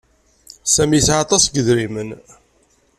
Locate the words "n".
1.47-1.53